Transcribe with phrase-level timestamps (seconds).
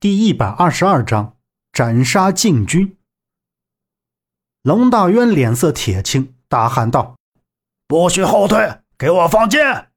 [0.00, 1.34] 第一百二十二章
[1.72, 2.96] 斩杀禁军。
[4.62, 7.16] 龙大渊脸色铁青，大喊道
[7.88, 9.88] ：“不许后退，给我放箭！”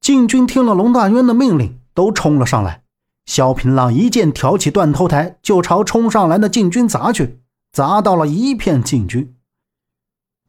[0.00, 2.84] 禁军听了龙大渊的命令，都冲了上来。
[3.26, 7.40] 萧平浪一剑挑起断头台，就朝冲上来的禁军砸去，
[7.72, 9.34] 砸到了一片禁军。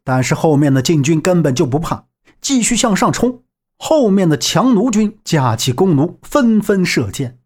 [0.03, 2.05] 但是后面的禁军根本就不怕，
[2.39, 3.41] 继续向上冲。
[3.79, 7.39] 后面的强弩军架起弓弩，纷纷射箭。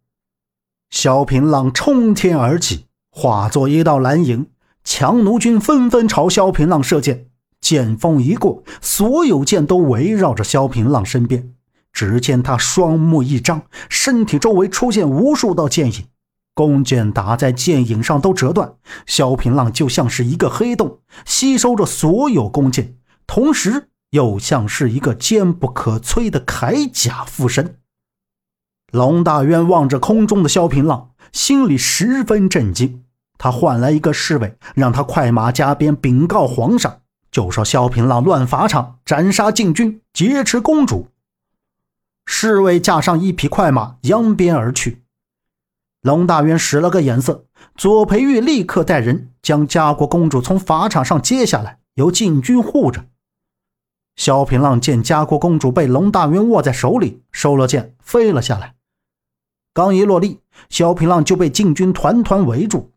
[0.89, 4.47] 萧平浪冲天而起，化作一道蓝影，
[4.83, 7.27] 强弩军纷纷朝萧平浪射箭。
[7.61, 11.51] 剑锋一过，所有箭都围绕着萧平浪身边。
[11.91, 16.05] 只见他双目一张，身体周围出现无数道剑影，
[16.53, 18.75] 弓箭打在剑影上都折断。
[19.07, 27.79] 萧平浪就像是一个黑洞，吸收着所有弓箭，同时又像是一个坚不可摧的铠甲附身。
[28.91, 33.03] 龙大渊望着空中的萧平浪，心里十分震惊。
[33.37, 41.09] 他唤来一个侍卫，让他快马加鞭禀告皇上，就说萧平浪乱法场，斩杀禁军，劫持公主。
[42.25, 45.03] 侍卫驾上一匹快马，扬鞭而去。
[46.01, 53.05] 龙大渊使了个眼色，左培玉立刻带人将家国公主从法场上接下来，由禁军护着。
[54.15, 58.75] 萧平浪见家国公主被龙大渊握在手里，收了剑，飞了下来。
[59.73, 62.91] 刚一落地，萧平浪就被禁军团团围住。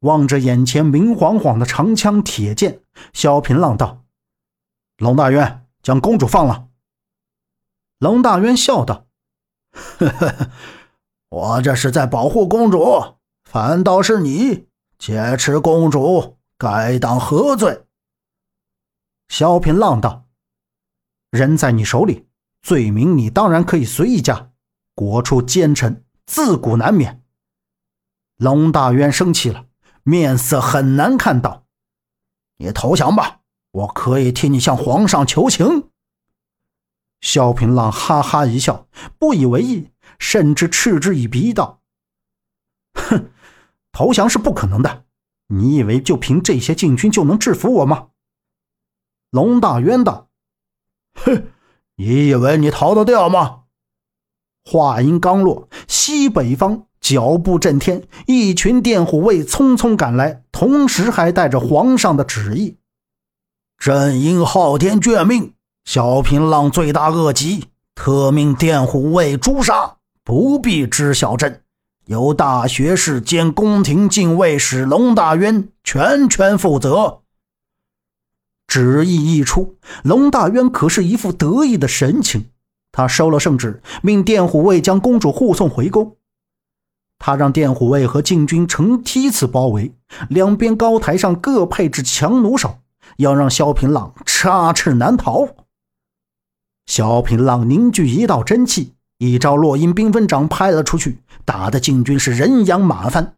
[0.00, 2.80] 望着眼前明晃晃的长枪铁剑，
[3.12, 4.04] 萧平浪道
[4.98, 6.68] ：“龙大渊，将公主放了。”
[7.98, 9.06] 龙大渊笑道
[9.98, 10.50] ：“呵呵，
[11.28, 17.84] 我这是在保护公主，反倒是你劫持公主，该当何罪？”
[19.30, 20.26] 萧平浪道
[21.30, 22.26] ：“人在你手里，
[22.62, 24.50] 罪名你当然可以随意加。”
[24.96, 27.22] 国出奸臣，自古难免。
[28.36, 29.66] 龙大渊生气了，
[30.02, 31.64] 面色很难看，到
[32.58, 35.90] ：“你投降吧，我可以替你向皇上求情。”
[37.22, 41.80] 萧平浪哈哈一笑，不以为意，甚至嗤之以鼻，道
[42.94, 43.30] ：“哼，
[43.92, 45.04] 投降是不可能的。
[45.46, 48.08] 你以为就凭这些禁军就能制服我吗？”
[49.30, 50.28] 龙大渊道
[51.14, 51.44] ：“哼，
[51.96, 53.60] 你以为你逃得掉吗？”
[54.64, 62.76] 话音刚落，西北方脚步震天，一群电虎卫匆匆赶来，同时还带着皇上的旨意。
[63.78, 65.54] 朕因昊天眷命，
[65.84, 71.62] 小平浪罪大恶极，特命电虎卫诛杀，不必知晓朕，
[72.06, 77.22] 由大学士兼宫廷禁卫使龙大渊全权负责。
[78.70, 82.50] 旨意一出，龙大渊可是一副得意的神情。
[82.92, 86.16] 他收了圣旨，命电虎卫将公主护送回宫。
[87.18, 89.92] 他让电虎卫和禁军成梯次包围，
[90.28, 92.78] 两边高台上各配置强弩手，
[93.16, 95.48] 要让萧平浪插翅难逃。
[96.86, 103.34] 萧平浪凝聚一道真气，一招落英缤纷掌拍了出去，打的禁军是人仰马翻。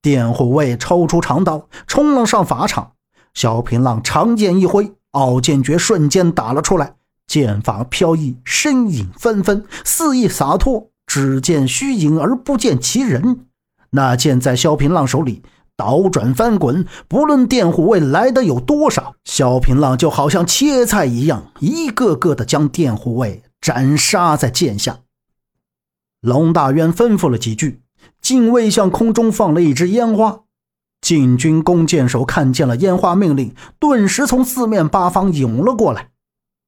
[0.00, 2.92] 电虎卫抽出长刀冲了上法场，
[3.36, 6.94] 萧平浪长剑一挥，傲剑诀瞬间打了出来。
[7.26, 10.88] 剑法飘逸，身影纷纷，肆意洒脱。
[11.06, 13.40] 只见虚影而不见其人。
[13.90, 15.42] 那剑在萧平浪手里
[15.76, 25.00] 倒转翻滚，不论电虎卫来的有多少，萧平浪就好像切菜一样，一个个的将电虎卫斩杀在剑下。
[26.22, 27.82] 龙大渊吩咐了几句，
[28.22, 30.40] 禁卫向空中放了一支烟花。
[31.06, 36.08] 禁军弓箭手看见了烟花命令，顿时从四面八方涌了过来。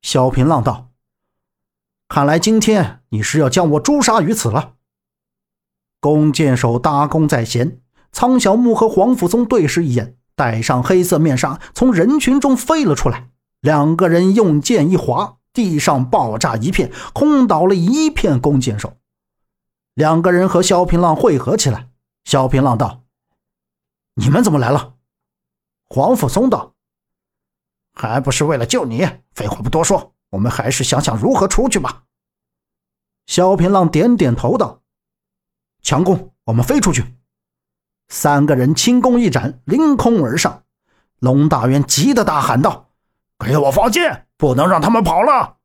[0.00, 0.90] 萧平浪道
[2.06, 4.74] ：“看来今天你是要将我诛杀于此了。”
[5.98, 7.80] 弓箭手搭弓在弦，
[8.12, 13.30] 苍小木和黄甫松对视一眼，戴上黑色面纱，从人群中飞了出来。
[13.60, 18.98] 两个人用剑一划，地上爆炸一片，轰倒了一片弓箭手。
[19.94, 21.88] 两个人和萧平浪汇合起来。
[22.24, 23.02] 萧平浪道
[24.18, 24.94] ：“你们怎么来了？”
[25.88, 26.74] 黄甫松道。
[27.94, 29.08] 还不是为了救你！
[29.34, 32.04] 废话不多说，我们还是想想如何出去吧。
[33.26, 34.82] 萧平浪点点头道
[35.82, 37.04] ：“强攻，我们飞出去。”
[38.08, 40.62] 三个人轻功一展，凌空而上。
[41.18, 42.90] 龙大渊急得大喊道
[43.44, 45.56] ：“给我放箭，不能让他们跑了！”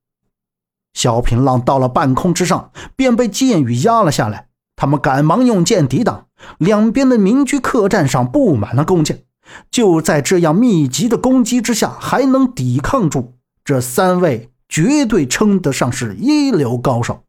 [0.94, 4.50] 萧平浪到了半空之上，便被箭雨压了下来。
[4.76, 6.28] 他们赶忙用剑抵挡，
[6.58, 9.24] 两边的民居客栈上布满了弓箭。
[9.70, 17.24] 就在这样密集的攻击之下，还能抵抗住，这三位绝对称得上是一流高手。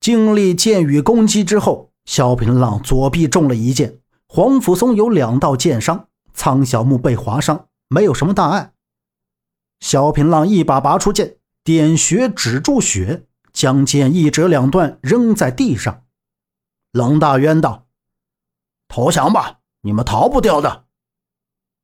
[0.00, 3.98] 经历箭雨攻击之后，萧平浪左臂中了一箭，
[4.28, 8.72] 黄甫松有两道箭伤，苍小木被划伤，没有什么大碍。
[9.80, 16.02] 萧平浪一把拔出剑，点穴止住血，将剑一折两断，扔在地上。
[16.98, 17.86] 冷大渊道
[18.88, 20.86] ：“投降吧，你们逃不掉的。”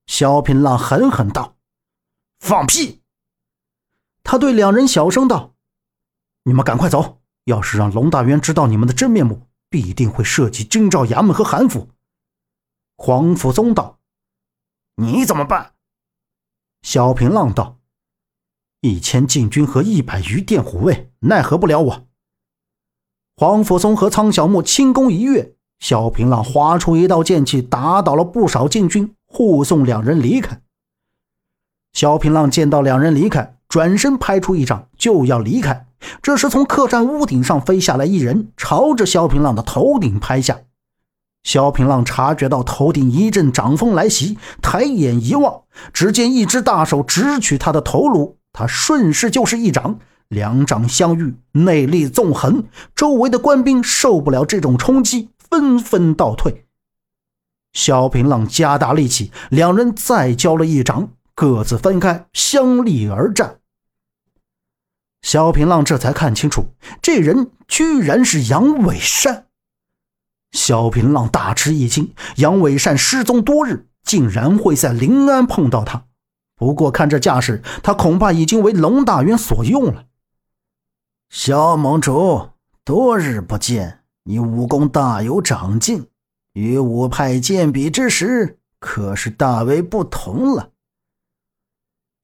[0.06, 1.56] 萧平浪狠狠道
[2.40, 3.00] ：“放屁！”
[4.24, 5.54] 他对两人小声道
[6.42, 11.90] ：“你们赶快走，要是让龙大渊知道你们的真面目，必定会涉及京兆衙门和韩府。”
[12.98, 14.00] 黄甫宗道
[14.96, 15.74] ：“你怎么办？”
[16.82, 17.78] 萧平浪道。
[18.80, 22.08] 一千禁军和一百余殿虎卫奈何不了我。
[23.36, 30.60] 黄甫松和苍小木轻功一跃，萧平浪划出一道剑气，打倒了不少禁军，护送两人离开。
[31.92, 35.86] 萧平浪见到两人离开，转身拍出一掌就要离开。
[36.22, 40.60] 这时，从客栈屋顶上飞下来一人，朝着萧平浪的头顶拍下。
[41.42, 48.36] 萧平浪察觉到头顶一阵掌风来袭，抬眼一望，只见一只大手直取他的头颅。
[48.52, 49.98] 他顺势就是一掌，
[50.34, 52.64] 两掌相遇，内力纵横，
[52.94, 56.66] 周围的官兵受不了这种冲击，纷纷倒退。
[57.72, 63.58] 萧平浪加大力气，两人再交了一掌，各自分开，相立而战。
[65.22, 66.66] 萧平浪这才看清楚，
[67.00, 69.46] 这人居然是杨伟善。
[70.52, 76.04] 萧平浪大吃一惊，杨伟善失踪多日，竟然会在临安碰到他。
[76.56, 80.04] 不过看这架势，他恐怕已经为龙大渊所用了。
[81.46, 82.52] 萧盟主，
[82.86, 86.06] 多日不见，你武功大有长进，
[86.54, 90.70] 与武派剑比之时，可是大为不同了。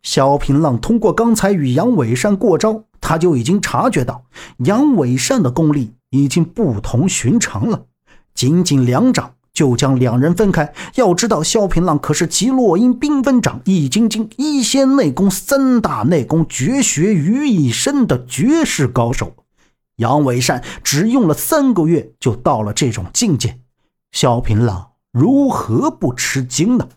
[0.03, 4.25] 萧平浪通过刚才与杨伟善过招，他就已经察觉到
[4.61, 7.85] 杨伟善的功力已经不同寻常了，
[8.33, 9.35] 仅仅两掌。
[9.53, 10.73] 就将两人分开。
[10.95, 19.35] 要知道，萧平浪可是集落阴缤纷掌、易筋经、一仙内功三大内功绝学于一身的绝世高手。
[19.97, 23.59] 杨伟善只用了三个月就到了这种境界，
[24.13, 26.89] 萧平浪如何不吃惊呢？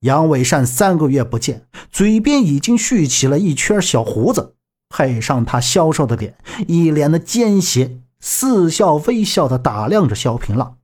[0.00, 4.54] 杨伟善三个月不见，嘴边已经蓄起了一圈小胡子，
[4.88, 6.36] 配上他消瘦的脸，
[6.68, 10.76] 一脸的奸邪，似笑非笑的打量着萧平浪。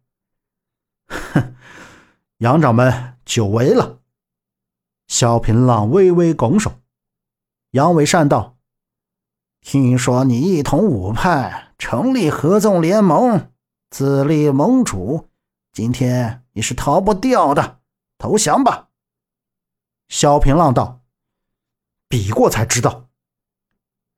[2.39, 4.01] 杨掌门久违了。
[5.07, 6.71] 萧平浪微微拱手。
[7.71, 8.59] 杨伟善道
[9.63, 13.53] ：“听说你一统五派，成立合纵联盟，
[13.89, 15.31] 自立盟主，
[15.73, 17.81] 今天你是逃不掉的，
[18.19, 18.89] 投降吧。”
[20.09, 21.01] 萧平浪道
[22.07, 23.09] ：“比过才知道。”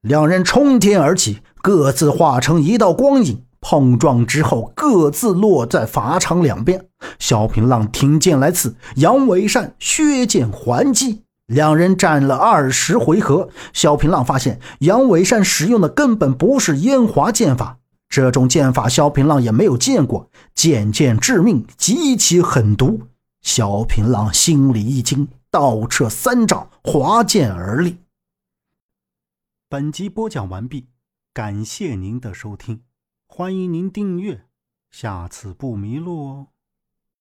[0.03, 3.47] 两人冲天而起，各自化成一道光影。
[3.61, 6.87] 碰撞之后，各自落在法场两边。
[7.19, 11.23] 萧平浪挺剑来刺，杨伟善削剑还击。
[11.47, 17.79] 两人战了二十回合，萧平浪发现杨伟善使用的根本不是烟华剑法，
[18.09, 23.01] 这种剑法萧平浪也没有见过，剑剑致命，极其狠毒。
[23.41, 27.97] 萧平浪心里一惊，倒撤三丈，划剑而立。
[29.71, 30.89] 本集播讲完毕，
[31.33, 32.88] 感谢您的收听。
[33.31, 34.47] 欢迎您订阅，
[34.91, 36.47] 下次不迷路哦。